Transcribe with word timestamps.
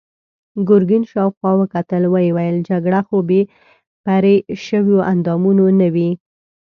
ګرګين 0.67 1.03
شاوخوا 1.11 1.51
وکتل، 1.57 2.03
ويې 2.13 2.31
ويل: 2.37 2.57
جګړه 2.69 2.99
خو 3.07 3.17
بې 3.29 3.41
پرې 4.05 4.35
شويوو 4.63 5.05
اندامونو 5.13 5.65
نه 5.79 5.87
وي. 5.95 6.09